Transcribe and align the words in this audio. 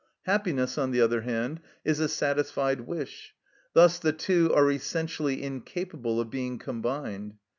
Happiness, 0.23 0.79
on 0.79 0.89
the 0.89 0.99
other 0.99 1.21
hand, 1.21 1.59
is 1.85 1.99
a 1.99 2.09
satisfied 2.09 2.81
wish; 2.87 3.35
thus 3.73 3.99
the 3.99 4.11
two 4.11 4.51
are 4.51 4.71
essentially 4.71 5.43
incapable 5.43 6.19
of 6.19 6.31
being 6.31 6.57
combined. 6.57 7.35